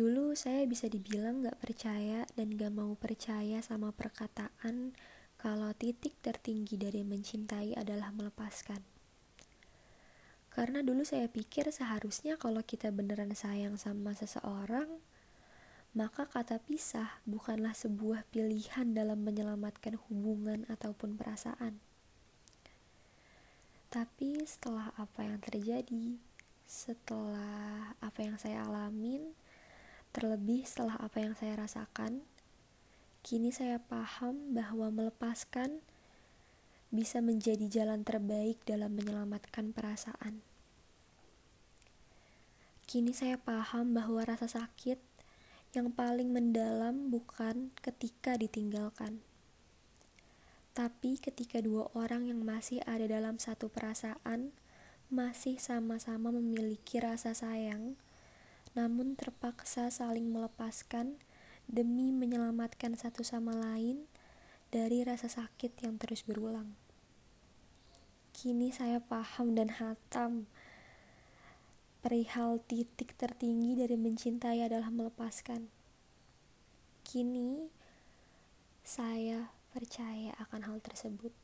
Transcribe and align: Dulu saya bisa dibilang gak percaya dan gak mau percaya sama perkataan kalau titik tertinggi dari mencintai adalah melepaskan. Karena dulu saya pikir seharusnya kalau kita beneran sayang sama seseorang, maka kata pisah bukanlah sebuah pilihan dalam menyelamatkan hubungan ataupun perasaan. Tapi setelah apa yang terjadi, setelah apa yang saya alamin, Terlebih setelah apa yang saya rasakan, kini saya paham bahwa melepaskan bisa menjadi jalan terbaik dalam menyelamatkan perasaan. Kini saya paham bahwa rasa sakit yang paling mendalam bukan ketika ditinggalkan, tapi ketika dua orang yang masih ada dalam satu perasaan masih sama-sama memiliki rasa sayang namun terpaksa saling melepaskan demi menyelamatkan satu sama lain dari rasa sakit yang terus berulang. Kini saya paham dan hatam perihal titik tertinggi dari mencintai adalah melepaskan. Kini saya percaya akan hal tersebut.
Dulu 0.00 0.32
saya 0.32 0.64
bisa 0.64 0.88
dibilang 0.88 1.44
gak 1.44 1.60
percaya 1.60 2.24
dan 2.32 2.56
gak 2.56 2.72
mau 2.72 2.96
percaya 2.96 3.60
sama 3.60 3.92
perkataan 3.92 4.96
kalau 5.36 5.76
titik 5.76 6.16
tertinggi 6.24 6.80
dari 6.80 7.04
mencintai 7.04 7.76
adalah 7.76 8.08
melepaskan. 8.08 8.80
Karena 10.48 10.80
dulu 10.80 11.04
saya 11.04 11.28
pikir 11.28 11.68
seharusnya 11.68 12.40
kalau 12.40 12.64
kita 12.64 12.88
beneran 12.88 13.36
sayang 13.36 13.76
sama 13.76 14.16
seseorang, 14.16 14.88
maka 15.92 16.24
kata 16.24 16.64
pisah 16.64 17.20
bukanlah 17.28 17.76
sebuah 17.76 18.24
pilihan 18.32 18.96
dalam 18.96 19.20
menyelamatkan 19.20 20.00
hubungan 20.08 20.64
ataupun 20.72 21.20
perasaan. 21.20 21.76
Tapi 23.92 24.48
setelah 24.48 24.96
apa 24.96 25.28
yang 25.28 25.44
terjadi, 25.44 26.16
setelah 26.64 27.92
apa 28.00 28.18
yang 28.24 28.40
saya 28.40 28.64
alamin, 28.64 29.36
Terlebih 30.10 30.66
setelah 30.66 30.98
apa 30.98 31.22
yang 31.22 31.38
saya 31.38 31.54
rasakan, 31.62 32.26
kini 33.22 33.54
saya 33.54 33.78
paham 33.78 34.50
bahwa 34.50 34.90
melepaskan 34.90 35.78
bisa 36.90 37.22
menjadi 37.22 37.70
jalan 37.70 38.02
terbaik 38.02 38.58
dalam 38.66 38.90
menyelamatkan 38.98 39.70
perasaan. 39.70 40.42
Kini 42.90 43.14
saya 43.14 43.38
paham 43.38 43.94
bahwa 43.94 44.26
rasa 44.26 44.50
sakit 44.50 44.98
yang 45.78 45.94
paling 45.94 46.34
mendalam 46.34 47.14
bukan 47.14 47.70
ketika 47.78 48.34
ditinggalkan, 48.34 49.22
tapi 50.74 51.22
ketika 51.22 51.62
dua 51.62 51.86
orang 51.94 52.26
yang 52.26 52.42
masih 52.42 52.82
ada 52.82 53.06
dalam 53.06 53.38
satu 53.38 53.70
perasaan 53.70 54.50
masih 55.06 55.62
sama-sama 55.62 56.34
memiliki 56.34 56.98
rasa 56.98 57.30
sayang 57.30 57.94
namun 58.74 59.18
terpaksa 59.18 59.90
saling 59.90 60.30
melepaskan 60.30 61.18
demi 61.66 62.14
menyelamatkan 62.14 62.94
satu 62.94 63.22
sama 63.26 63.54
lain 63.54 64.06
dari 64.70 65.02
rasa 65.02 65.26
sakit 65.26 65.82
yang 65.82 65.98
terus 65.98 66.22
berulang. 66.22 66.74
Kini 68.30 68.70
saya 68.70 69.02
paham 69.02 69.58
dan 69.58 69.68
hatam 69.68 70.46
perihal 72.00 72.62
titik 72.64 73.12
tertinggi 73.18 73.76
dari 73.76 73.98
mencintai 73.98 74.64
adalah 74.64 74.88
melepaskan. 74.88 75.68
Kini 77.04 77.68
saya 78.86 79.52
percaya 79.74 80.32
akan 80.40 80.70
hal 80.70 80.78
tersebut. 80.80 81.34